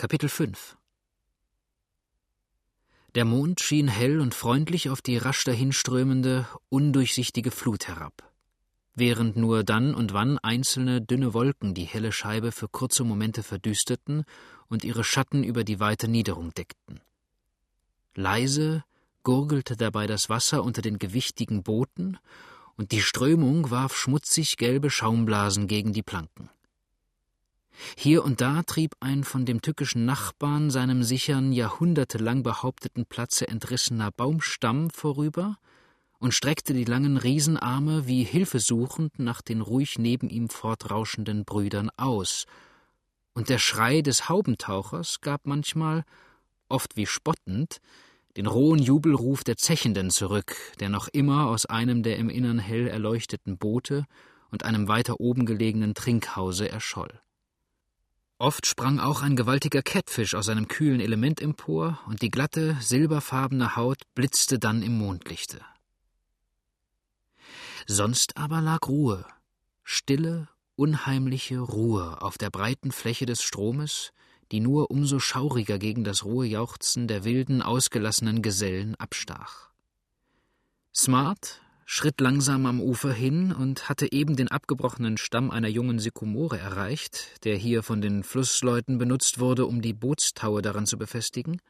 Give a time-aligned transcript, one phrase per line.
[0.00, 0.76] Kapitel 5
[3.16, 8.32] Der Mond schien hell und freundlich auf die rasch dahinströmende, undurchsichtige Flut herab,
[8.94, 14.22] während nur dann und wann einzelne dünne Wolken die helle Scheibe für kurze Momente verdüsterten
[14.68, 17.00] und ihre Schatten über die weite Niederung deckten.
[18.14, 18.84] Leise
[19.24, 22.18] gurgelte dabei das Wasser unter den gewichtigen Booten,
[22.76, 26.50] und die Strömung warf schmutzig gelbe Schaumblasen gegen die Planken.
[27.96, 34.10] Hier und da trieb ein von dem tückischen Nachbarn seinem sichern, jahrhundertelang behaupteten Platze entrissener
[34.10, 35.56] Baumstamm vorüber
[36.18, 42.46] und streckte die langen Riesenarme wie hilfesuchend nach den ruhig neben ihm fortrauschenden Brüdern aus,
[43.34, 46.04] und der Schrei des Haubentauchers gab manchmal,
[46.68, 47.78] oft wie spottend,
[48.36, 52.88] den rohen Jubelruf der Zechenden zurück, der noch immer aus einem der im Innern hell
[52.88, 54.06] erleuchteten Boote
[54.50, 57.20] und einem weiter oben gelegenen Trinkhause erscholl.
[58.40, 63.74] Oft sprang auch ein gewaltiger Kettfisch aus einem kühlen Element empor, und die glatte, silberfarbene
[63.74, 65.60] Haut blitzte dann im Mondlichte.
[67.86, 69.26] Sonst aber lag Ruhe,
[69.82, 74.12] stille, unheimliche Ruhe auf der breiten Fläche des Stromes,
[74.52, 79.70] die nur umso schauriger gegen das rohe Jauchzen der wilden, ausgelassenen Gesellen abstach.
[80.94, 86.58] Smart schritt langsam am Ufer hin und hatte eben den abgebrochenen Stamm einer jungen Sykomore
[86.58, 91.62] erreicht, der hier von den Flussleuten benutzt wurde, um die Bootstaue daran zu befestigen,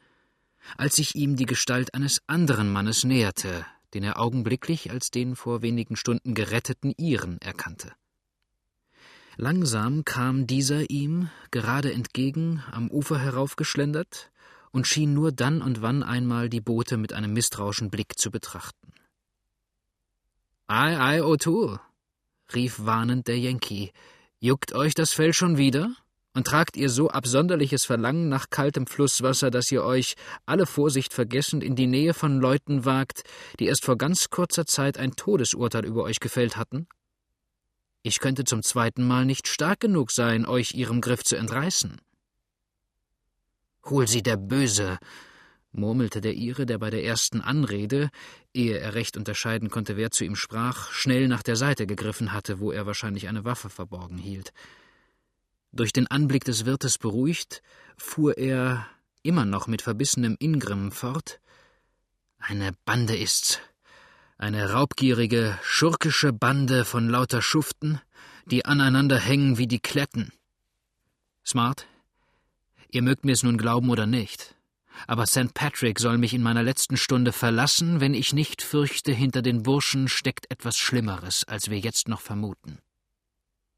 [0.75, 5.61] als sich ihm die Gestalt eines anderen Mannes näherte, den er augenblicklich als den vor
[5.61, 7.93] wenigen Stunden geretteten Iren erkannte.
[9.37, 14.31] Langsam kam dieser ihm gerade entgegen, am Ufer heraufgeschlendert,
[14.71, 18.91] und schien nur dann und wann einmal die Boote mit einem misstrauischen Blick zu betrachten.
[20.71, 21.79] Ei, ei, O'Toole,
[22.53, 23.91] rief warnend der Yankee,
[24.39, 25.95] juckt euch das Fell schon wieder?
[26.35, 30.13] Und tragt ihr so absonderliches Verlangen nach kaltem Flusswasser, dass ihr euch,
[30.45, 33.23] alle Vorsicht vergessend, in die Nähe von Leuten wagt,
[33.59, 36.87] die erst vor ganz kurzer Zeit ein Todesurteil über euch gefällt hatten?
[38.03, 41.99] Ich könnte zum zweiten Mal nicht stark genug sein, euch ihrem Griff zu entreißen.
[43.85, 44.99] Hol sie der Böse,
[45.71, 48.09] murmelte der Ire, der bei der ersten Anrede,
[48.53, 52.59] ehe er recht unterscheiden konnte, wer zu ihm sprach, schnell nach der Seite gegriffen hatte,
[52.59, 54.51] wo er wahrscheinlich eine Waffe verborgen hielt.
[55.71, 57.61] Durch den Anblick des Wirtes beruhigt,
[57.97, 58.87] fuhr er
[59.21, 61.39] immer noch mit verbissenem Ingrimm fort
[62.39, 63.59] Eine Bande ist's,
[64.37, 68.01] eine raubgierige, schurkische Bande von lauter Schuften,
[68.45, 70.31] die aneinander hängen wie die Kletten.
[71.45, 71.85] Smart,
[72.89, 74.55] ihr mögt mir's nun glauben oder nicht,
[75.07, 75.53] aber St.
[75.53, 80.07] Patrick soll mich in meiner letzten Stunde verlassen, wenn ich nicht fürchte, hinter den Burschen
[80.07, 82.79] steckt etwas Schlimmeres, als wir jetzt noch vermuten.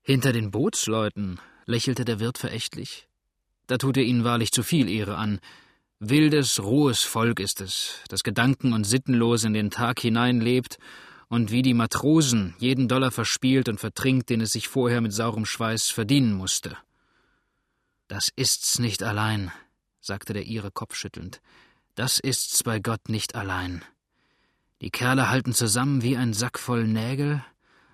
[0.01, 3.07] Hinter den Bootsleuten, lächelte der Wirt verächtlich.
[3.67, 5.39] Da tut er ihnen wahrlich zu viel Ehre an.
[5.99, 10.77] Wildes, rohes Volk ist es, das gedanken- und sittenlos in den Tag hineinlebt
[11.29, 15.45] und wie die Matrosen jeden Dollar verspielt und vertrinkt, den es sich vorher mit saurem
[15.45, 16.75] Schweiß verdienen musste.
[18.07, 19.51] Das ist's nicht allein,
[20.01, 21.41] sagte der Ire kopfschüttelnd.
[21.95, 23.83] Das ist's bei Gott nicht allein.
[24.81, 27.43] Die Kerle halten zusammen wie ein Sack voll Nägel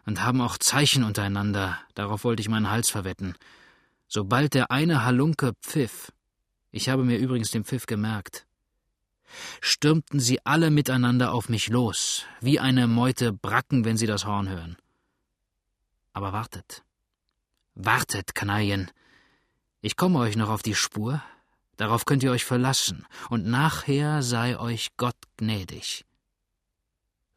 [0.05, 3.35] und haben auch Zeichen untereinander, darauf wollte ich meinen Hals verwetten.
[4.07, 6.13] Sobald der eine Halunke pfiff,
[6.71, 8.47] ich habe mir übrigens den Pfiff gemerkt,
[9.59, 14.47] stürmten sie alle miteinander auf mich los, wie eine Meute Bracken, wenn sie das Horn
[14.47, 14.77] hören.
[16.13, 16.83] Aber wartet.
[17.75, 18.89] Wartet, Kanaillen.
[19.81, 21.21] Ich komme euch noch auf die Spur,
[21.77, 26.05] Darauf könnt ihr euch verlassen, und nachher sei euch Gott gnädig.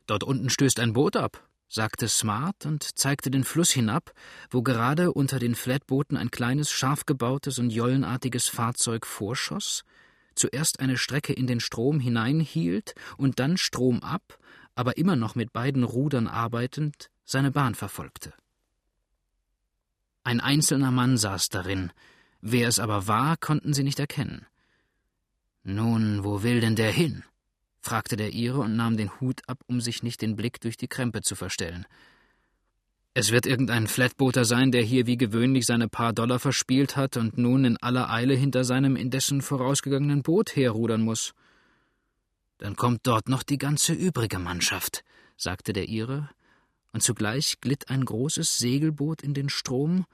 [0.06, 4.12] Dort unten stößt ein Boot ab, sagte Smart und zeigte den Fluss hinab,
[4.50, 9.84] wo gerade unter den Flatbooten ein kleines, scharf gebautes und jollenartiges Fahrzeug vorschoss,
[10.34, 14.39] zuerst eine Strecke in den Strom hineinhielt und dann Strom ab,
[14.75, 18.33] aber immer noch mit beiden Rudern arbeitend, seine Bahn verfolgte.
[20.25, 21.93] Ein einzelner Mann saß darin,
[22.41, 24.47] Wer es aber war, konnten sie nicht erkennen.
[25.62, 27.25] Nun, wo will denn der hin?
[27.82, 30.88] fragte der Ire und nahm den Hut ab, um sich nicht den Blick durch die
[30.88, 31.87] Krempe zu verstellen.
[33.12, 37.38] Es wird irgendein Flatbooter sein, der hier wie gewöhnlich seine paar Dollar verspielt hat und
[37.38, 41.35] nun in aller Eile hinter seinem indessen vorausgegangenen Boot herrudern muss.
[42.59, 45.03] Dann kommt dort noch die ganze übrige Mannschaft,
[45.37, 46.31] sagte der Ire,
[46.93, 50.06] und zugleich glitt ein großes Segelboot in den Strom,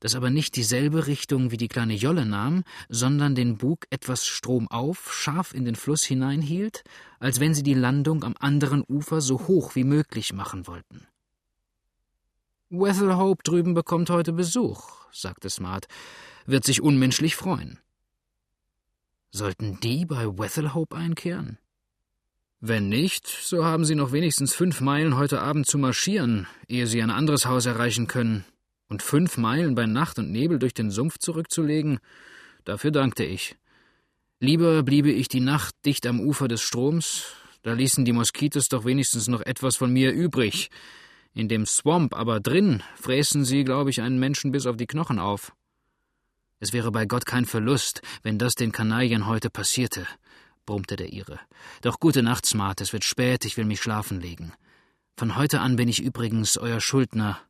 [0.00, 5.12] das aber nicht dieselbe Richtung wie die kleine Jolle nahm, sondern den Bug etwas stromauf,
[5.12, 6.84] scharf in den Fluss hineinhielt,
[7.18, 11.06] als wenn sie die Landung am anderen Ufer so hoch wie möglich machen wollten.
[12.68, 15.86] Wethel Hope drüben bekommt heute Besuch, sagte Smart,
[16.46, 17.78] wird sich unmenschlich freuen.
[19.30, 21.58] Sollten die bei Wethelhope einkehren?
[22.60, 27.02] Wenn nicht, so haben sie noch wenigstens fünf Meilen heute Abend zu marschieren, ehe sie
[27.02, 28.44] ein anderes Haus erreichen können.
[28.88, 31.98] Und fünf Meilen bei Nacht und Nebel durch den Sumpf zurückzulegen,
[32.64, 33.56] dafür dankte ich.
[34.38, 37.24] Lieber bliebe ich die Nacht dicht am Ufer des Stroms,
[37.62, 40.70] da ließen die Moskitos doch wenigstens noch etwas von mir übrig.
[41.34, 45.18] In dem Swamp aber drin fräßen sie, glaube ich, einen Menschen bis auf die Knochen
[45.18, 45.52] auf.
[46.60, 50.06] Es wäre bei Gott kein Verlust, wenn das den Kanaillen heute passierte,
[50.64, 51.40] brummte der Ire.
[51.82, 54.52] Doch gute Nacht, Smart, es wird spät, ich will mich schlafen legen.
[55.16, 57.40] Von heute an bin ich übrigens euer Schuldner,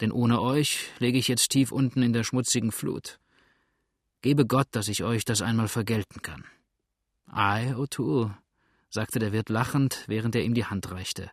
[0.00, 3.18] denn ohne euch lege ich jetzt tief unten in der schmutzigen Flut.
[4.22, 6.44] Gebe Gott, dass ich euch das einmal vergelten kann.
[7.26, 8.34] Ei, O'Toole,
[8.90, 11.30] sagte der Wirt lachend, während er ihm die Hand reichte.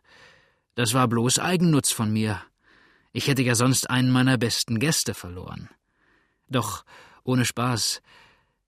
[0.74, 2.40] Das war bloß Eigennutz von mir.
[3.12, 5.68] Ich hätte ja sonst einen meiner besten Gäste verloren.
[6.48, 6.84] Doch,
[7.24, 8.00] ohne Spaß,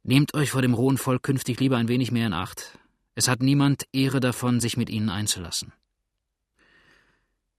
[0.03, 2.79] nehmt euch vor dem rohen Volk künftig lieber ein wenig mehr in Acht.
[3.15, 5.73] Es hat niemand Ehre davon, sich mit ihnen einzulassen.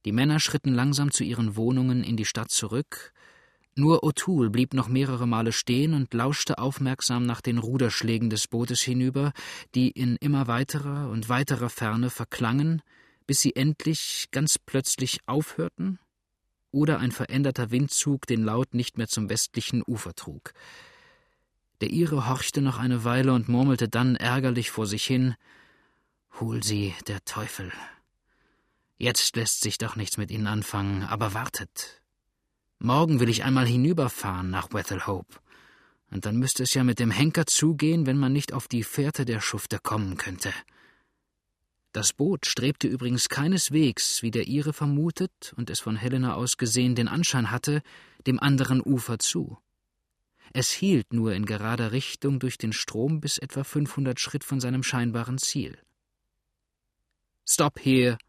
[0.05, 3.13] Die Männer schritten langsam zu ihren Wohnungen in die Stadt zurück,
[3.75, 8.81] nur O'Toole blieb noch mehrere Male stehen und lauschte aufmerksam nach den Ruderschlägen des Bootes
[8.81, 9.31] hinüber,
[9.75, 12.81] die in immer weiterer und weiterer Ferne verklangen,
[13.27, 15.99] bis sie endlich ganz plötzlich aufhörten
[16.71, 20.53] oder ein veränderter Windzug den Laut nicht mehr zum westlichen Ufer trug.
[21.79, 25.35] Der Ire horchte noch eine Weile und murmelte dann ärgerlich vor sich hin
[26.39, 27.71] Hol sie, der Teufel.
[29.01, 32.03] Jetzt lässt sich doch nichts mit ihnen anfangen, aber wartet.
[32.77, 35.39] Morgen will ich einmal hinüberfahren nach Wethelhope.
[36.11, 39.25] Und dann müsste es ja mit dem Henker zugehen, wenn man nicht auf die Fährte
[39.25, 40.53] der Schufte kommen könnte.
[41.93, 46.93] Das Boot strebte übrigens keineswegs, wie der Ire vermutet und es von Helena aus gesehen
[46.93, 47.81] den Anschein hatte,
[48.27, 49.57] dem anderen Ufer zu.
[50.53, 54.83] Es hielt nur in gerader Richtung durch den Strom bis etwa 500 Schritt von seinem
[54.83, 55.79] scheinbaren Ziel.
[57.47, 58.19] Stop here,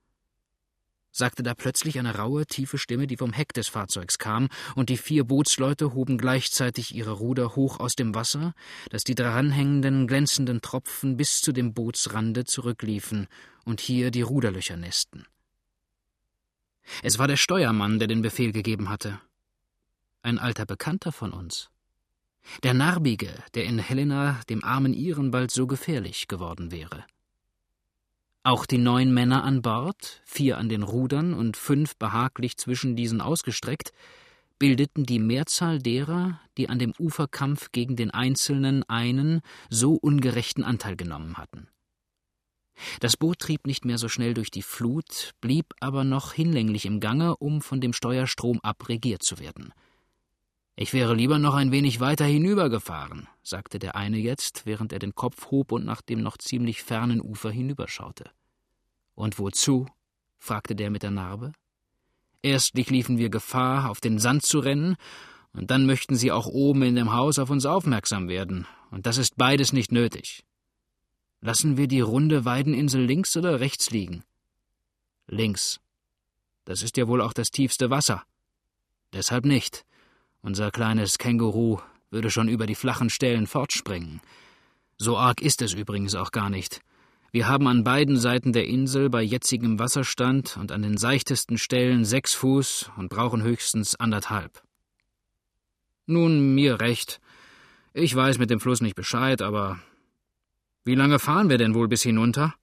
[1.12, 4.96] sagte da plötzlich eine raue, tiefe Stimme, die vom Heck des Fahrzeugs kam, und die
[4.96, 8.54] vier Bootsleute hoben gleichzeitig ihre Ruder hoch aus dem Wasser,
[8.90, 13.28] dass die daranhängenden, glänzenden Tropfen bis zu dem Bootsrande zurückliefen
[13.64, 15.26] und hier die Ruderlöcher nässten.
[17.02, 19.20] Es war der Steuermann, der den Befehl gegeben hatte.
[20.22, 21.70] Ein alter Bekannter von uns.
[22.62, 27.04] Der Narbige, der in Helena, dem armen Iren, bald so gefährlich geworden wäre.
[28.44, 33.20] Auch die neun Männer an Bord, vier an den Rudern und fünf behaglich zwischen diesen
[33.20, 33.92] ausgestreckt,
[34.58, 40.96] bildeten die Mehrzahl derer, die an dem Uferkampf gegen den einzelnen einen so ungerechten Anteil
[40.96, 41.68] genommen hatten.
[42.98, 46.98] Das Boot trieb nicht mehr so schnell durch die Flut, blieb aber noch hinlänglich im
[46.98, 49.72] Gange, um von dem Steuerstrom abregiert zu werden.
[50.74, 55.14] Ich wäre lieber noch ein wenig weiter hinübergefahren, sagte der eine jetzt, während er den
[55.14, 58.30] Kopf hob und nach dem noch ziemlich fernen Ufer hinüberschaute.
[59.14, 59.86] Und wozu?
[60.38, 61.52] fragte der mit der Narbe.
[62.40, 64.96] Erstlich liefen wir Gefahr, auf den Sand zu rennen,
[65.52, 69.18] und dann möchten sie auch oben in dem Haus auf uns aufmerksam werden, und das
[69.18, 70.42] ist beides nicht nötig.
[71.42, 74.24] Lassen wir die runde Weideninsel links oder rechts liegen?
[75.26, 75.80] Links.
[76.64, 78.24] Das ist ja wohl auch das tiefste Wasser.
[79.12, 79.84] Deshalb nicht.
[80.42, 81.78] Unser kleines Känguru
[82.10, 84.20] würde schon über die flachen Stellen fortspringen.
[84.98, 86.80] So arg ist es übrigens auch gar nicht.
[87.30, 92.04] Wir haben an beiden Seiten der Insel bei jetzigem Wasserstand und an den seichtesten Stellen
[92.04, 94.62] sechs Fuß und brauchen höchstens anderthalb.
[96.06, 97.20] Nun, mir recht.
[97.94, 99.78] Ich weiß mit dem Fluss nicht Bescheid, aber
[100.84, 102.54] wie lange fahren wir denn wohl bis hinunter?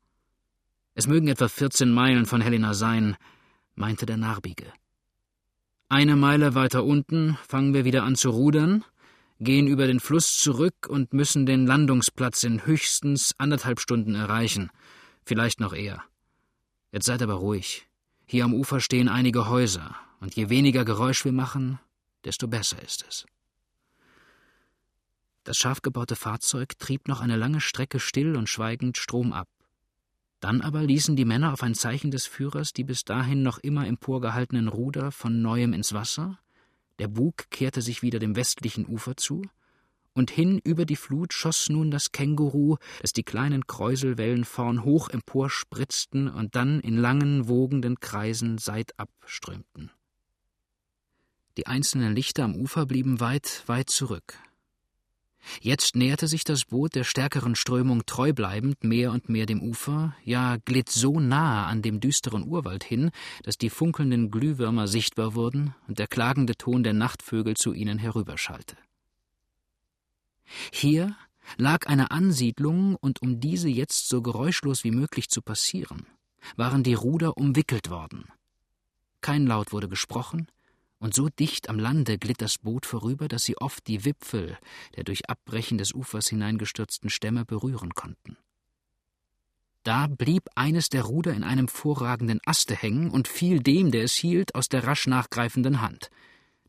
[0.93, 3.15] Es mögen etwa vierzehn Meilen von Helena sein,
[3.75, 4.65] meinte der Narbige.
[5.91, 8.85] Eine Meile weiter unten fangen wir wieder an zu rudern,
[9.39, 14.69] gehen über den Fluss zurück und müssen den Landungsplatz in höchstens anderthalb Stunden erreichen,
[15.25, 16.03] vielleicht noch eher.
[16.91, 17.87] Jetzt seid aber ruhig.
[18.27, 21.79] Hier am Ufer stehen einige Häuser, und je weniger Geräusch wir machen,
[22.23, 23.25] desto besser ist es.
[25.43, 29.47] Das scharf gebaute Fahrzeug trieb noch eine lange Strecke still und schweigend Strom ab.
[30.39, 33.85] Dann aber ließen die Männer auf ein Zeichen des Führers die bis dahin noch immer
[33.85, 36.39] emporgehaltenen Ruder von neuem ins Wasser,
[36.99, 39.41] der Bug kehrte sich wieder dem westlichen Ufer zu,
[40.13, 45.09] und hin über die Flut schoss nun das Känguru, das die kleinen Kräuselwellen vorn hoch
[45.09, 49.91] emporspritzten und dann in langen, wogenden Kreisen seitab strömten.
[51.57, 54.37] Die einzelnen Lichter am Ufer blieben weit, weit zurück.
[55.61, 60.15] Jetzt näherte sich das Boot der stärkeren Strömung treu bleibend mehr und mehr dem Ufer,
[60.23, 63.11] ja glitt so nahe an dem düsteren Urwald hin,
[63.43, 68.77] dass die funkelnden Glühwürmer sichtbar wurden und der klagende Ton der Nachtvögel zu ihnen herüberschallte.
[70.71, 71.15] Hier
[71.57, 76.05] lag eine Ansiedlung, und um diese jetzt so geräuschlos wie möglich zu passieren,
[76.55, 78.25] waren die Ruder umwickelt worden.
[79.21, 80.47] Kein Laut wurde gesprochen,
[80.99, 84.57] und so dicht am Lande glitt das Boot vorüber, dass sie oft die Wipfel
[84.95, 88.37] der durch Abbrechen des Ufers hineingestürzten Stämme berühren konnten.
[89.83, 94.13] Da blieb eines der Ruder in einem vorragenden Aste hängen und fiel dem, der es
[94.13, 96.09] hielt, aus der rasch nachgreifenden Hand.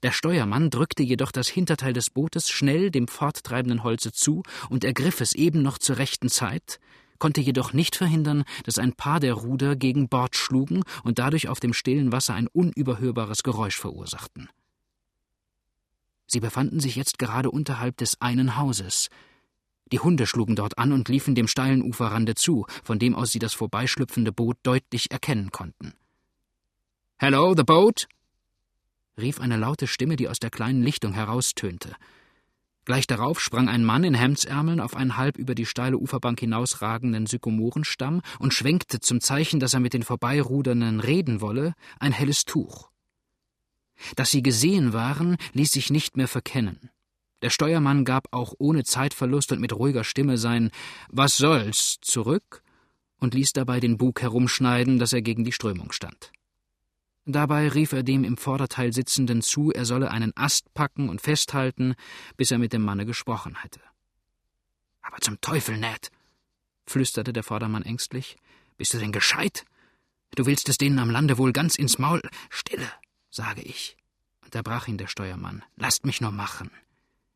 [0.03, 5.21] Der Steuermann drückte jedoch das Hinterteil des Bootes schnell dem forttreibenden Holze zu und ergriff
[5.21, 6.81] es eben noch zur rechten Zeit,
[7.21, 11.61] konnte jedoch nicht verhindern, dass ein paar der Ruder gegen Bord schlugen und dadurch auf
[11.61, 14.49] dem stillen Wasser ein unüberhörbares Geräusch verursachten.
[16.27, 19.09] Sie befanden sich jetzt gerade unterhalb des einen Hauses.
[19.93, 23.41] Die Hunde schlugen dort an und liefen dem steilen Uferrande zu, von dem aus sie
[23.41, 25.95] das vorbeischlüpfende Boot deutlich erkennen konnten.
[27.19, 28.09] Hello, the boat?
[29.19, 31.95] rief eine laute Stimme, die aus der kleinen Lichtung heraustönte.
[32.87, 37.27] Gleich darauf sprang ein Mann in Hemdsärmeln auf einen halb über die steile Uferbank hinausragenden
[37.27, 42.91] Sykomorenstamm und schwenkte zum Zeichen, dass er mit den Vorbeirudernden reden wolle, ein helles Tuch.
[44.17, 46.91] Dass sie gesehen waren, ließ sich nicht mehr verkennen.
[47.43, 50.71] Der Steuermann gab auch ohne Zeitverlust und mit ruhiger Stimme sein
[51.09, 52.63] Was soll's zurück
[53.19, 56.33] und ließ dabei den Bug herumschneiden, dass er gegen die Strömung stand.
[57.27, 61.95] Dabei rief er dem im Vorderteil Sitzenden zu, er solle einen Ast packen und festhalten,
[62.37, 63.81] bis er mit dem Manne gesprochen hätte.
[65.03, 66.11] Aber zum Teufel, Ned,
[66.87, 68.37] flüsterte der Vordermann ängstlich.
[68.77, 69.65] Bist du denn gescheit?
[70.35, 72.23] Du willst es denen am Lande wohl ganz ins Maul.
[72.49, 72.91] Stille,
[73.31, 73.97] sage ich.
[74.43, 75.65] Unterbrach ihn der Steuermann.
[75.77, 76.71] Lasst mich nur machen.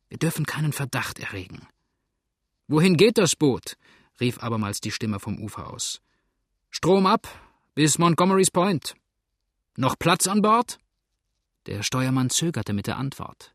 [0.09, 1.67] Wir dürfen keinen Verdacht erregen.
[2.67, 3.76] Wohin geht das Boot?
[4.21, 6.00] rief abermals die Stimme vom Ufer aus.
[6.71, 7.29] Strom ab
[7.75, 8.95] bis Montgomery's Point.
[9.76, 10.78] Noch Platz an Bord?
[11.66, 13.54] Der Steuermann zögerte mit der Antwort.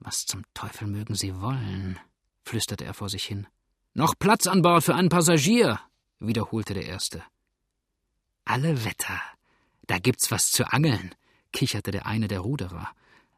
[0.00, 1.98] Was zum Teufel mögen Sie wollen?
[2.42, 3.46] flüsterte er vor sich hin.
[3.94, 5.80] Noch Platz an Bord für einen Passagier,
[6.18, 7.22] wiederholte der Erste.
[8.44, 9.20] Alle Wetter.
[9.86, 11.14] Da gibt's was zu angeln,
[11.52, 12.88] kicherte der eine der Ruderer.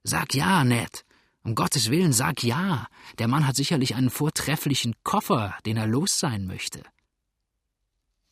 [0.02, 1.04] Sag ja, Ned.
[1.42, 2.88] Um Gottes Willen, sag ja.
[3.18, 6.82] Der Mann hat sicherlich einen vortrefflichen Koffer, den er los sein möchte.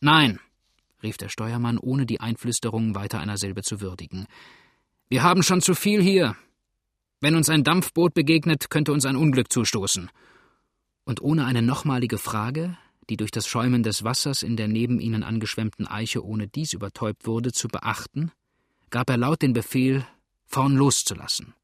[0.00, 0.40] Nein,
[1.04, 4.26] rief der Steuermann, ohne die Einflüsterung weiter einer Silbe zu würdigen.
[5.08, 6.34] Wir haben schon zu viel hier.
[7.20, 10.10] Wenn uns ein Dampfboot begegnet, könnte uns ein Unglück zustoßen.
[11.04, 12.76] Und ohne eine nochmalige Frage,
[13.08, 17.26] die durch das Schäumen des Wassers in der neben ihnen angeschwemmten Eiche ohne dies übertäubt
[17.26, 18.32] wurde, zu beachten,
[18.90, 20.06] gab er laut den Befehl,
[20.46, 21.54] vorn loszulassen.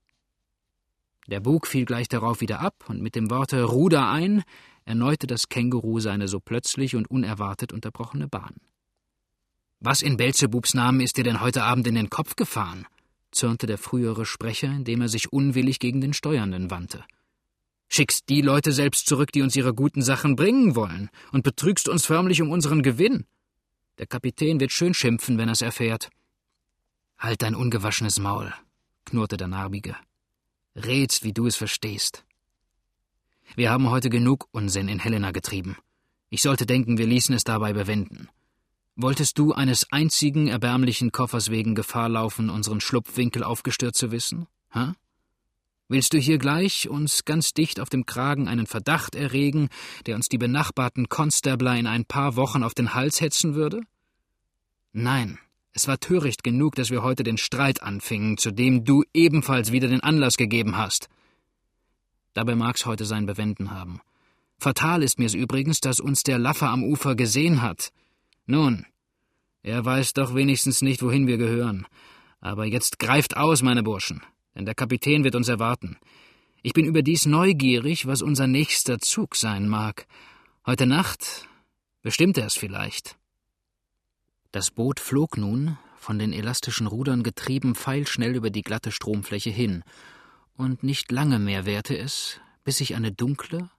[1.29, 4.43] Der Bug fiel gleich darauf wieder ab, und mit dem Worte Ruder ein
[4.85, 8.57] erneute das Känguru seine so plötzlich und unerwartet unterbrochene Bahn.
[9.83, 12.87] Was in Belzebubs Namen ist dir denn heute Abend in den Kopf gefahren?
[13.31, 17.03] zürnte der frühere Sprecher, indem er sich unwillig gegen den Steuernden wandte.
[17.89, 22.05] Schickst die Leute selbst zurück, die uns ihre guten Sachen bringen wollen, und betrügst uns
[22.05, 23.25] förmlich um unseren Gewinn.
[23.97, 26.11] Der Kapitän wird schön schimpfen, wenn er's erfährt.
[27.19, 28.53] Halt dein ungewaschenes Maul,
[29.07, 29.97] knurrte der Narbige.
[30.77, 32.25] Red's, wie du es verstehst.
[33.57, 35.79] Wir haben heute genug Unsinn in Helena getrieben.
[36.29, 38.29] Ich sollte denken, wir ließen es dabei bewenden.
[39.03, 44.47] Wolltest du eines einzigen erbärmlichen Koffers wegen Gefahr laufen, unseren Schlupfwinkel aufgestört zu wissen?
[44.75, 44.95] Ha?
[45.89, 49.71] Willst du hier gleich uns ganz dicht auf dem Kragen einen Verdacht erregen,
[50.05, 53.81] der uns die benachbarten Constabler in ein paar Wochen auf den Hals hetzen würde?
[54.93, 55.39] Nein,
[55.73, 59.89] es war töricht genug, dass wir heute den Streit anfingen, zu dem du ebenfalls wieder
[59.89, 61.09] den Anlass gegeben hast.
[62.35, 64.03] Dabei mag's heute sein Bewenden haben.
[64.59, 67.93] Fatal ist mir's übrigens, dass uns der Laffer am Ufer gesehen hat.
[68.45, 68.85] Nun,
[69.63, 71.87] er weiß doch wenigstens nicht, wohin wir gehören.
[72.41, 74.23] Aber jetzt greift aus, meine Burschen,
[74.55, 75.99] denn der Kapitän wird uns erwarten.
[76.63, 80.07] Ich bin überdies neugierig, was unser nächster Zug sein mag.
[80.67, 81.47] Heute Nacht
[82.03, 83.17] bestimmt er es vielleicht.
[84.53, 89.85] Das Boot flog nun, von den elastischen Rudern getrieben, pfeilschnell über die glatte Stromfläche hin,
[90.57, 93.71] und nicht lange mehr währte es, bis sich eine dunkle,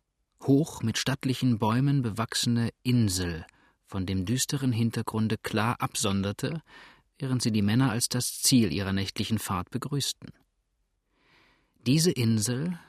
[0.44, 3.46] hoch mit stattlichen Bäumen bewachsene Insel
[3.92, 6.62] von dem düsteren Hintergrunde klar absonderte,
[7.20, 10.30] während sie die Männer als das Ziel ihrer nächtlichen Fahrt begrüßten.
[11.86, 12.80] Diese Insel,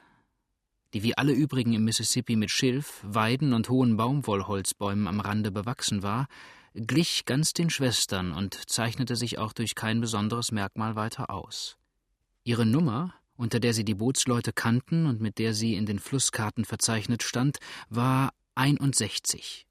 [0.94, 6.04] die wie alle übrigen im Mississippi mit Schilf, Weiden und hohen Baumwollholzbäumen am Rande bewachsen
[6.04, 6.28] war,
[6.74, 11.76] glich ganz den Schwestern und zeichnete sich auch durch kein besonderes Merkmal weiter aus.
[12.44, 16.64] Ihre Nummer, unter der sie die Bootsleute kannten und mit der sie in den Flusskarten
[16.64, 19.66] verzeichnet stand, war 61.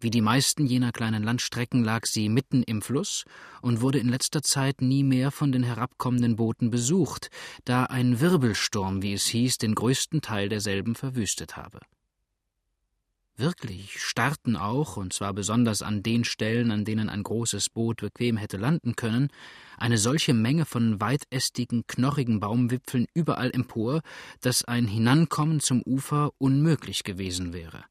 [0.00, 3.24] Wie die meisten jener kleinen Landstrecken lag sie mitten im Fluss
[3.62, 7.30] und wurde in letzter Zeit nie mehr von den herabkommenden Booten besucht,
[7.64, 11.80] da ein Wirbelsturm, wie es hieß, den größten Teil derselben verwüstet habe.
[13.36, 18.36] Wirklich starrten auch, und zwar besonders an den Stellen, an denen ein großes Boot bequem
[18.36, 19.30] hätte landen können,
[19.78, 24.02] eine solche Menge von weitästigen, knorrigen Baumwipfeln überall empor,
[24.40, 27.84] dass ein Hinankommen zum Ufer unmöglich gewesen wäre.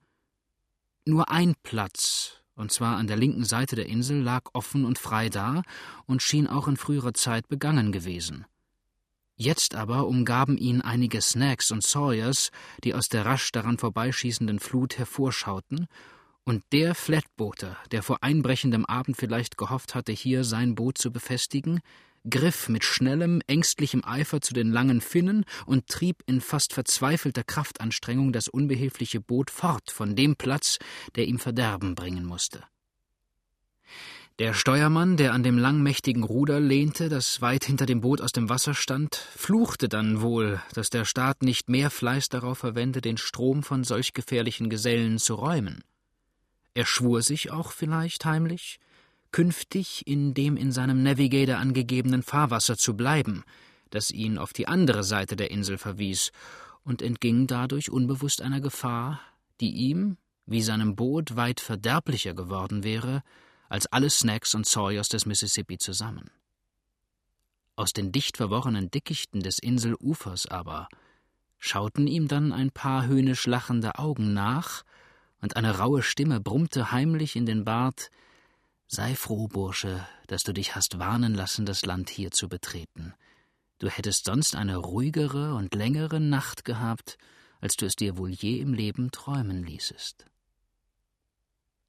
[1.08, 5.30] Nur ein Platz, und zwar an der linken Seite der Insel, lag offen und frei
[5.30, 5.62] da
[6.06, 8.46] und schien auch in früherer Zeit begangen gewesen.
[9.38, 12.52] Jetzt aber umgaben ihn einige Snacks und Sawyers,
[12.84, 15.88] die aus der rasch daran vorbeischießenden Flut hervorschauten,
[16.44, 21.80] und der Flatbooter, der vor einbrechendem Abend vielleicht gehofft hatte, hier sein Boot zu befestigen,
[22.30, 28.34] griff mit schnellem, ängstlichem Eifer zu den langen Finnen und trieb in fast verzweifelter Kraftanstrengung
[28.34, 30.80] das unbehilfliche Boot fort von dem Platz,
[31.16, 32.64] der ihm Verderben bringen musste.
[34.40, 38.50] Der Steuermann, der an dem langmächtigen Ruder lehnte, das weit hinter dem Boot aus dem
[38.50, 43.64] Wasser stand, fluchte dann wohl, dass der Staat nicht mehr Fleiß darauf verwende, den Strom
[43.64, 45.84] von solch gefährlichen Gesellen zu räumen.
[46.76, 48.80] Er schwur sich auch vielleicht heimlich,
[49.38, 53.44] künftig in dem in seinem Navigator angegebenen Fahrwasser zu bleiben,
[53.91, 56.32] das ihn auf die andere Seite der Insel verwies,
[56.84, 59.22] und entging dadurch unbewusst einer Gefahr,
[59.62, 60.17] die ihm,
[60.48, 63.22] wie seinem Boot weit verderblicher geworden wäre,
[63.70, 66.32] als alle Snacks und Sawyers des Mississippi zusammen.
[67.75, 70.89] Aus den dicht verworrenen Dickichten des Inselufers aber
[71.60, 74.84] schauten ihm dann ein paar höhnisch lachende Augen nach,
[75.41, 78.10] und eine raue Stimme brummte heimlich in den Bart
[78.88, 83.13] Sei froh, Bursche, dass du dich hast warnen lassen, das Land hier zu betreten.
[83.79, 87.17] Du hättest sonst eine ruhigere und längere Nacht gehabt,
[87.60, 90.25] als du es dir wohl je im Leben träumen ließest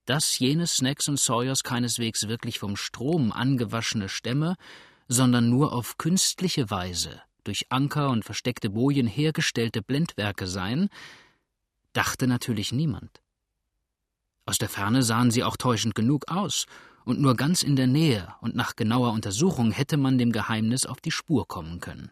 [0.09, 4.57] dass jene Snacks und Sawyers keineswegs wirklich vom Strom angewaschene Stämme,
[5.07, 10.89] sondern nur auf künstliche Weise durch Anker und versteckte Bojen hergestellte Blendwerke seien,
[11.93, 13.21] dachte natürlich niemand.
[14.47, 16.65] Aus der Ferne sahen sie auch täuschend genug aus,
[17.09, 21.01] und nur ganz in der Nähe und nach genauer Untersuchung hätte man dem Geheimnis auf
[21.01, 22.11] die Spur kommen können.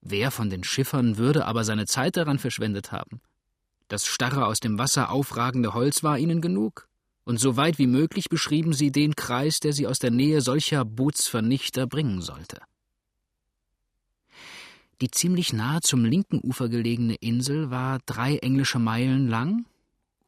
[0.00, 3.20] Wer von den Schiffern würde aber seine Zeit daran verschwendet haben?
[3.86, 6.88] Das starre aus dem Wasser aufragende Holz war ihnen genug
[7.22, 10.84] und so weit wie möglich beschrieben sie den Kreis, der sie aus der Nähe solcher
[10.84, 12.60] Bootsvernichter bringen sollte.
[15.00, 19.64] Die ziemlich nahe zum linken Ufer gelegene Insel war drei englische Meilen lang,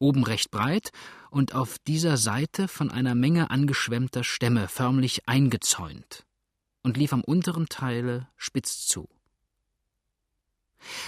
[0.01, 0.91] oben recht breit
[1.31, 6.25] und auf dieser Seite von einer Menge angeschwemmter Stämme förmlich eingezäunt
[6.83, 9.09] und lief am unteren Teile spitz zu.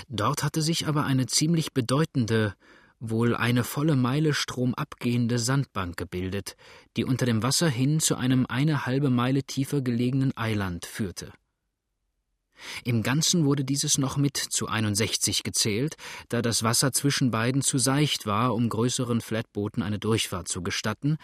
[0.09, 2.55] Dort hatte sich aber eine ziemlich bedeutende
[3.03, 6.57] wohl eine volle Meile stromabgehende Sandbank gebildet,
[6.97, 11.33] die unter dem Wasser hin zu einem eine halbe Meile tiefer gelegenen Eiland führte.
[12.85, 15.97] Im Ganzen wurde dieses noch mit zu 61 gezählt,
[16.29, 21.17] da das Wasser zwischen beiden zu seicht war, um größeren Flatbooten eine Durchfahrt zu gestatten.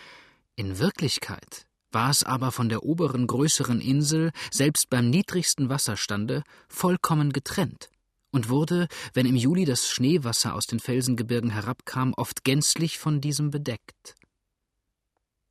[0.57, 7.33] In Wirklichkeit war es aber von der oberen größeren Insel, selbst beim niedrigsten Wasserstande, vollkommen
[7.33, 7.89] getrennt
[8.31, 13.51] und wurde, wenn im Juli das Schneewasser aus den Felsengebirgen herabkam, oft gänzlich von diesem
[13.51, 14.15] bedeckt.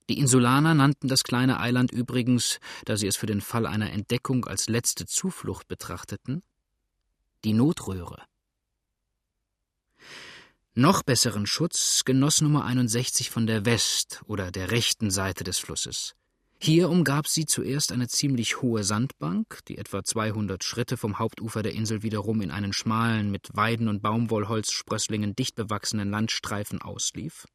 [0.10, 4.46] Die Insulaner nannten das kleine Eiland übrigens, da sie es für den Fall einer Entdeckung
[4.46, 6.44] als letzte Zuflucht betrachteten,
[7.44, 8.24] die Notröhre.
[10.76, 16.14] Noch besseren Schutz genoss Nummer 61 von der West- oder der rechten Seite des Flusses.
[16.60, 21.74] Hier umgab sie zuerst eine ziemlich hohe Sandbank, die etwa 200 Schritte vom Hauptufer der
[21.74, 27.46] Insel wiederum in einen schmalen, mit Weiden und Baumwollholzsprösslingen dicht bewachsenen Landstreifen auslief.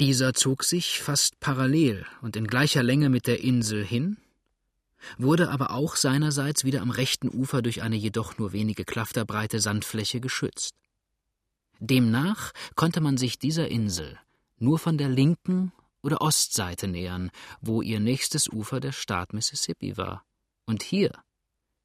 [0.00, 4.18] Dieser zog sich fast parallel und in gleicher Länge mit der Insel hin,
[5.18, 10.20] wurde aber auch seinerseits wieder am rechten Ufer durch eine jedoch nur wenige Klafterbreite Sandfläche
[10.20, 10.74] geschützt.
[11.78, 14.18] Demnach konnte man sich dieser Insel
[14.58, 20.24] nur von der linken oder Ostseite nähern, wo ihr nächstes Ufer der Staat Mississippi war.
[20.64, 21.12] Und hier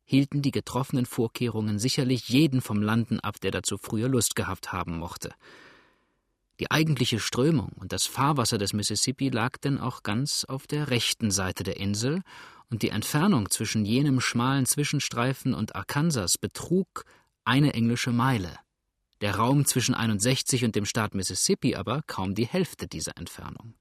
[0.06, 4.98] hielten die getroffenen Vorkehrungen sicherlich jeden vom Landen ab, der dazu früher Lust gehabt haben
[4.98, 5.34] mochte.
[6.62, 11.32] Die eigentliche Strömung und das Fahrwasser des Mississippi lag denn auch ganz auf der rechten
[11.32, 12.22] Seite der Insel,
[12.70, 17.06] und die Entfernung zwischen jenem schmalen Zwischenstreifen und Arkansas betrug
[17.46, 18.60] eine englische Meile.
[19.22, 23.74] Der Raum zwischen 61 und dem Staat Mississippi aber kaum die Hälfte dieser Entfernung.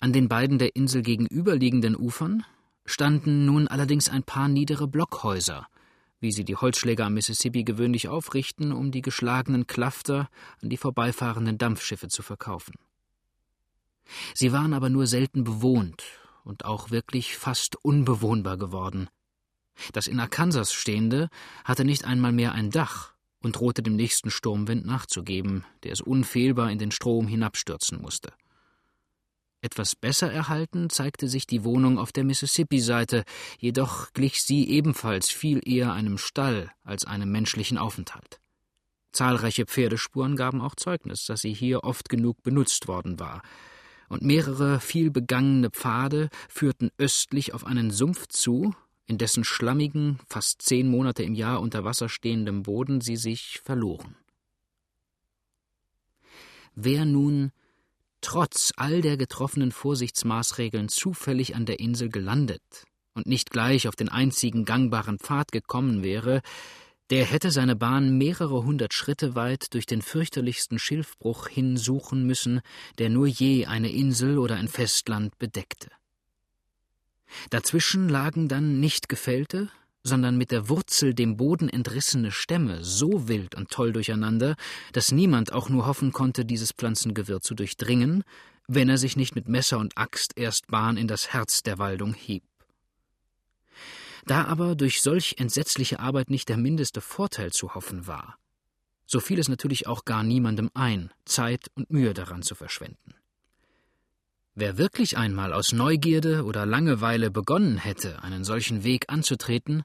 [0.00, 2.44] An den beiden der Insel gegenüberliegenden Ufern
[2.84, 5.66] standen nun allerdings ein paar niedere Blockhäuser,
[6.24, 10.30] wie sie die Holzschläger am Mississippi gewöhnlich aufrichten, um die geschlagenen Klafter
[10.62, 12.74] an die vorbeifahrenden Dampfschiffe zu verkaufen.
[14.34, 16.02] Sie waren aber nur selten bewohnt
[16.42, 19.08] und auch wirklich fast unbewohnbar geworden.
[19.92, 21.28] Das in Arkansas stehende
[21.64, 26.70] hatte nicht einmal mehr ein Dach und drohte dem nächsten Sturmwind nachzugeben, der es unfehlbar
[26.70, 28.32] in den Strom hinabstürzen musste.
[29.64, 33.24] Etwas besser erhalten zeigte sich die Wohnung auf der Mississippi-Seite,
[33.58, 38.42] jedoch glich sie ebenfalls viel eher einem Stall als einem menschlichen Aufenthalt.
[39.12, 43.40] Zahlreiche Pferdespuren gaben auch Zeugnis, dass sie hier oft genug benutzt worden war,
[44.10, 48.74] und mehrere viel begangene Pfade führten östlich auf einen Sumpf zu,
[49.06, 54.14] in dessen schlammigen, fast zehn Monate im Jahr unter Wasser stehendem Boden sie sich verloren.
[56.74, 57.50] Wer nun
[58.24, 62.62] trotz all der getroffenen Vorsichtsmaßregeln zufällig an der Insel gelandet
[63.12, 66.40] und nicht gleich auf den einzigen gangbaren Pfad gekommen wäre,
[67.10, 72.62] der hätte seine Bahn mehrere hundert Schritte weit durch den fürchterlichsten Schilfbruch hinsuchen müssen,
[72.98, 75.90] der nur je eine Insel oder ein Festland bedeckte.
[77.50, 79.68] Dazwischen lagen dann nicht gefällte,
[80.04, 84.54] sondern mit der Wurzel dem Boden entrissene Stämme so wild und toll durcheinander,
[84.92, 88.22] dass niemand auch nur hoffen konnte, dieses Pflanzengewirr zu durchdringen,
[88.68, 92.14] wenn er sich nicht mit Messer und Axt erst Bahn in das Herz der Waldung
[92.14, 92.44] hieb.
[94.26, 98.38] Da aber durch solch entsetzliche Arbeit nicht der mindeste Vorteil zu hoffen war,
[99.06, 103.13] so fiel es natürlich auch gar niemandem ein, Zeit und Mühe daran zu verschwenden.
[104.56, 109.82] Wer wirklich einmal aus Neugierde oder Langeweile begonnen hätte, einen solchen Weg anzutreten,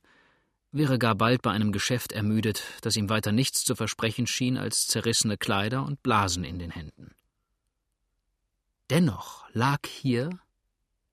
[0.71, 4.85] wäre gar bald bei einem Geschäft ermüdet, das ihm weiter nichts zu versprechen schien als
[4.85, 7.15] zerrissene Kleider und Blasen in den Händen.
[8.91, 10.29] Dennoch lag hier,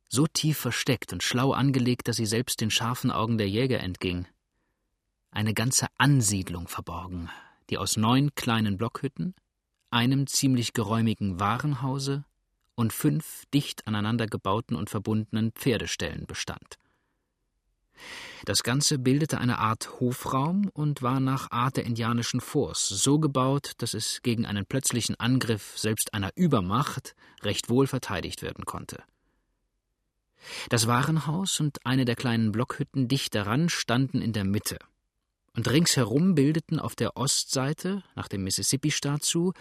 [0.09, 4.27] so tief versteckt und schlau angelegt, dass sie selbst den scharfen Augen der Jäger entging,
[5.31, 7.31] eine ganze Ansiedlung verborgen,
[7.71, 9.35] die aus neun kleinen Blockhütten,
[9.91, 12.25] einem ziemlich geräumigen Warenhause
[12.77, 16.79] und fünf dicht aneinander gebauten und verbundenen Pferdeställen bestand.
[18.45, 23.73] Das Ganze bildete eine Art Hofraum und war nach Art der indianischen Forts so gebaut,
[23.79, 29.03] dass es gegen einen plötzlichen Angriff selbst einer Übermacht recht wohl verteidigt werden konnte.
[30.69, 34.79] Das Warenhaus und eine der kleinen Blockhütten dicht daran standen in der Mitte,
[35.57, 39.55] und ringsherum bildeten auf der Ostseite, nach dem Mississippi-Staat zu,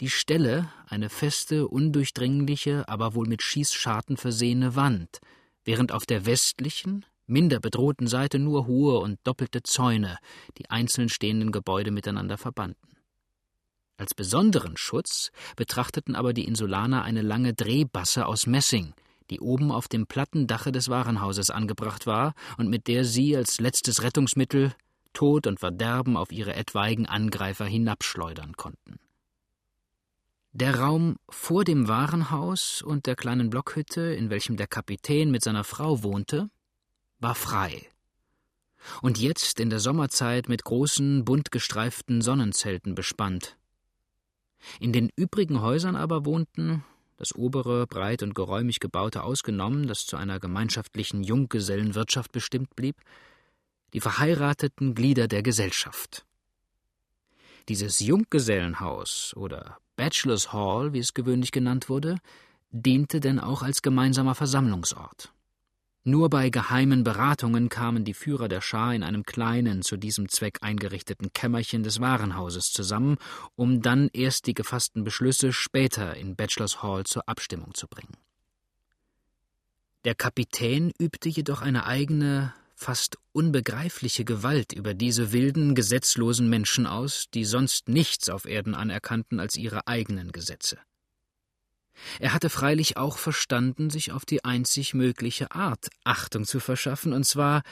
[0.00, 5.20] die Ställe eine feste, undurchdringliche, aber wohl mit Schießscharten versehene Wand,
[5.64, 10.18] während auf der westlichen, minder bedrohten Seite nur hohe und doppelte Zäune
[10.58, 12.96] die einzeln stehenden Gebäude miteinander verbanden.
[13.98, 18.94] Als besonderen Schutz betrachteten aber die Insulaner eine lange Drehbasse aus Messing,
[19.28, 23.60] die oben auf dem platten Dache des Warenhauses angebracht war und mit der sie als
[23.60, 24.74] letztes Rettungsmittel
[25.12, 28.98] Tod und Verderben auf ihre etwaigen Angreifer hinabschleudern konnten.
[30.52, 35.62] Der Raum vor dem Warenhaus und der kleinen Blockhütte, in welchem der Kapitän mit seiner
[35.62, 36.50] Frau wohnte,
[37.20, 37.88] war frei.
[39.00, 43.58] Und jetzt in der Sommerzeit mit großen, bunt gestreiften Sonnenzelten bespannt.
[44.80, 46.84] In den übrigen Häusern aber wohnten,
[47.16, 52.96] das obere, breit und geräumig gebaute ausgenommen, das zu einer gemeinschaftlichen Junggesellenwirtschaft bestimmt blieb,
[53.92, 56.26] die verheirateten Glieder der Gesellschaft.
[57.68, 62.16] Dieses Junggesellenhaus oder Bachelors Hall, wie es gewöhnlich genannt wurde,
[62.70, 65.30] diente denn auch als gemeinsamer Versammlungsort.
[66.04, 70.60] Nur bei geheimen Beratungen kamen die Führer der Schar in einem kleinen, zu diesem Zweck
[70.62, 73.18] eingerichteten Kämmerchen des Warenhauses zusammen,
[73.56, 78.16] um dann erst die gefassten Beschlüsse später in Bachelors Hall zur Abstimmung zu bringen.
[80.06, 87.26] Der Kapitän übte jedoch eine eigene, fast unbegreifliche Gewalt über diese wilden, gesetzlosen Menschen aus,
[87.34, 90.78] die sonst nichts auf Erden anerkannten als ihre eigenen Gesetze.
[92.18, 97.24] Er hatte freilich auch verstanden, sich auf die einzig mögliche Art Achtung zu verschaffen, und
[97.24, 97.62] zwar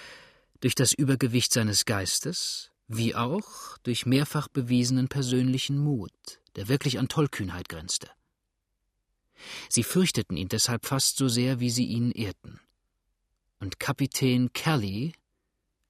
[0.60, 6.12] durch das Übergewicht seines Geistes, wie auch durch mehrfach bewiesenen persönlichen Mut,
[6.56, 8.10] der wirklich an Tollkühnheit grenzte.
[9.70, 12.60] Sie fürchteten ihn deshalb fast so sehr, wie sie ihn ehrten
[13.60, 15.12] und Kapitän Kelly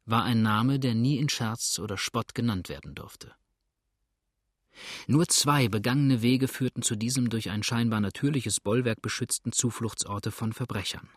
[0.06, 3.34] war ein Name, der nie in Scherz oder Spott genannt werden durfte.
[5.06, 10.52] Nur zwei begangene Wege führten zu diesem durch ein scheinbar natürliches Bollwerk beschützten Zufluchtsorte von
[10.52, 11.08] Verbrechern.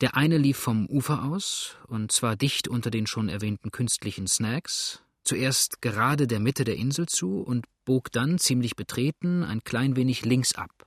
[0.00, 5.02] Der eine lief vom Ufer aus, und zwar dicht unter den schon erwähnten künstlichen Snacks,
[5.22, 10.24] zuerst gerade der Mitte der Insel zu und bog dann ziemlich betreten ein klein wenig
[10.24, 10.86] links ab.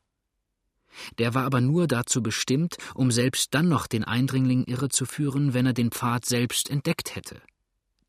[1.17, 5.73] Der war aber nur dazu bestimmt, um selbst dann noch den Eindringling irrezuführen, wenn er
[5.73, 7.41] den Pfad selbst entdeckt hätte.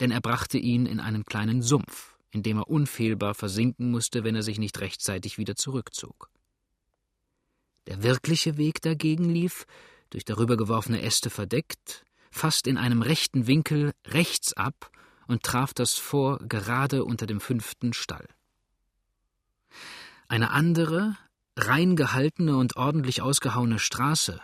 [0.01, 4.35] Denn er brachte ihn in einen kleinen Sumpf, in dem er unfehlbar versinken musste, wenn
[4.35, 6.31] er sich nicht rechtzeitig wieder zurückzog.
[7.87, 9.67] Der wirkliche Weg dagegen lief,
[10.11, 14.91] durch darüber geworfene Äste verdeckt, fast in einem rechten Winkel rechts ab
[15.27, 18.27] und traf das Fort gerade unter dem fünften Stall.
[20.29, 21.17] Eine andere,
[21.57, 24.41] rein gehaltene und ordentlich ausgehauene Straße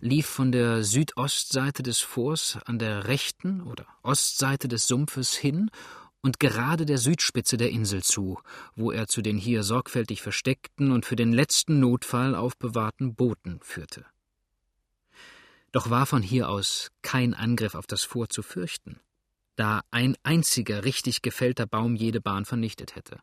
[0.00, 5.70] lief von der Südostseite des Forts an der rechten oder Ostseite des Sumpfes hin
[6.20, 8.38] und gerade der Südspitze der Insel zu,
[8.76, 14.06] wo er zu den hier sorgfältig versteckten und für den letzten Notfall aufbewahrten Booten führte.
[15.72, 19.00] Doch war von hier aus kein Angriff auf das Fort zu fürchten,
[19.56, 23.18] da ein einziger richtig gefällter Baum jede Bahn vernichtet hätte.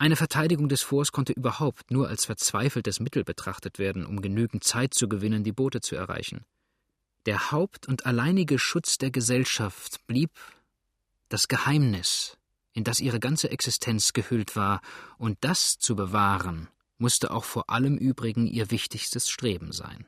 [0.00, 4.94] Eine Verteidigung des Forts konnte überhaupt nur als verzweifeltes Mittel betrachtet werden, um genügend Zeit
[4.94, 6.44] zu gewinnen, die Boote zu erreichen.
[7.26, 10.30] Der Haupt- und alleinige Schutz der Gesellschaft blieb
[11.28, 12.38] das Geheimnis,
[12.72, 14.82] in das ihre ganze Existenz gehüllt war,
[15.18, 20.06] und das zu bewahren, musste auch vor allem übrigen ihr wichtigstes Streben sein.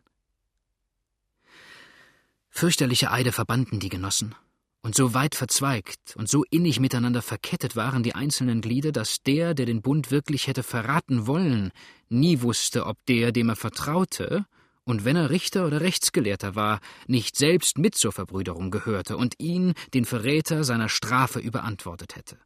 [2.49, 4.37] Fürchterliche Eide verbanden die Genossen,
[4.83, 9.55] und so weit verzweigt und so innig miteinander verkettet waren die einzelnen Glieder, dass der,
[9.55, 11.71] der den Bund wirklich hätte verraten wollen,
[12.09, 14.47] nie wusste, ob der, dem er vertraute,
[14.85, 19.75] und wenn er Richter oder Rechtsgelehrter war, nicht selbst mit zur Verbrüderung gehörte und ihn,
[19.95, 22.39] den Verräter, seiner Strafe überantwortet hätte.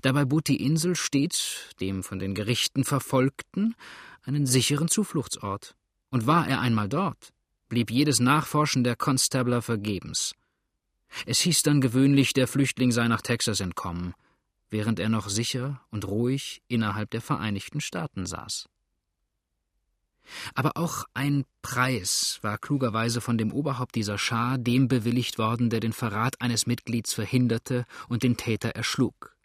[0.00, 3.74] Dabei bot die Insel stets dem von den Gerichten Verfolgten
[4.22, 5.74] einen sicheren Zufluchtsort.
[6.10, 7.32] Und war er einmal dort,
[7.68, 10.34] blieb jedes Nachforschen der Constabler vergebens.
[11.26, 14.14] Es hieß dann gewöhnlich, der Flüchtling sei nach Texas entkommen,
[14.70, 18.68] während er noch sicher und ruhig innerhalb der Vereinigten Staaten saß.
[20.54, 25.80] Aber auch ein Preis war klugerweise von dem Oberhaupt dieser Schar dem bewilligt worden, der
[25.80, 29.36] den Verrat eines Mitglieds verhinderte und den Täter erschlug.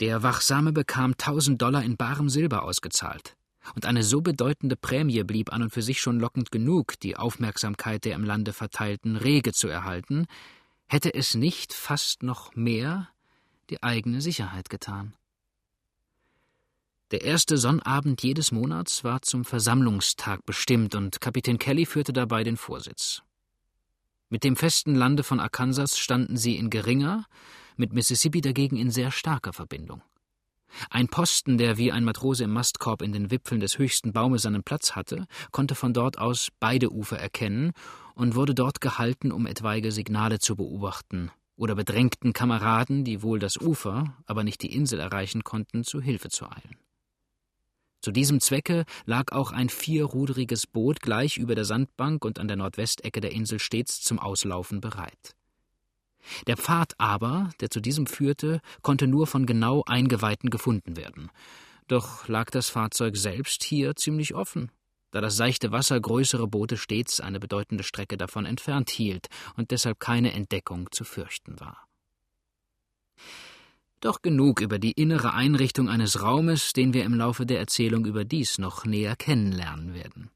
[0.00, 3.36] Der Wachsame bekam tausend Dollar in barem Silber ausgezahlt,
[3.74, 8.04] und eine so bedeutende Prämie blieb an und für sich schon lockend genug, die Aufmerksamkeit
[8.04, 10.26] der im Lande Verteilten rege zu erhalten,
[10.94, 13.08] hätte es nicht fast noch mehr
[13.68, 15.16] die eigene Sicherheit getan.
[17.10, 22.56] Der erste Sonnabend jedes Monats war zum Versammlungstag bestimmt und Kapitän Kelly führte dabei den
[22.56, 23.22] Vorsitz.
[24.28, 27.26] Mit dem festen Lande von Arkansas standen sie in geringer,
[27.76, 30.00] mit Mississippi dagegen in sehr starker Verbindung.
[30.90, 34.62] Ein Posten, der wie ein Matrose im Mastkorb in den Wipfeln des höchsten Baumes seinen
[34.62, 37.72] Platz hatte, konnte von dort aus beide Ufer erkennen
[38.14, 43.56] und wurde dort gehalten, um etwaige Signale zu beobachten oder bedrängten Kameraden, die wohl das
[43.56, 46.76] Ufer, aber nicht die Insel erreichen konnten, zu Hilfe zu eilen.
[48.00, 52.58] Zu diesem Zwecke lag auch ein vierruderiges Boot gleich über der Sandbank und an der
[52.58, 55.34] Nordwestecke der Insel stets zum Auslaufen bereit.
[56.46, 61.30] Der Pfad aber, der zu diesem führte, konnte nur von genau Eingeweihten gefunden werden.
[61.88, 64.70] Doch lag das Fahrzeug selbst hier ziemlich offen,
[65.14, 70.00] da das seichte Wasser größere Boote stets eine bedeutende Strecke davon entfernt hielt und deshalb
[70.00, 71.86] keine Entdeckung zu fürchten war.
[74.00, 78.58] Doch genug über die innere Einrichtung eines Raumes, den wir im Laufe der Erzählung überdies
[78.58, 80.30] noch näher kennenlernen werden.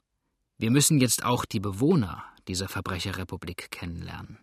[0.59, 4.39] Wir müssen jetzt auch die Bewohner dieser Verbrecherrepublik kennenlernen.